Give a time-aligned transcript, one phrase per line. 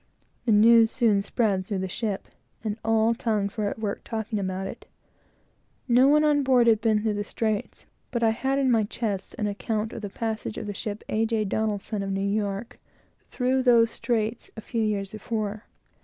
[0.45, 2.27] The news soon spread through the ship,
[2.63, 4.87] and all tongues were at work, talking about it.
[5.87, 9.35] No one on board had been through the straits, but I had in my chest
[9.37, 11.27] an account of the passage of the ship A.
[11.27, 11.45] J.
[11.45, 12.79] Donelson, of New York,
[13.19, 15.65] through those straits, a few years before.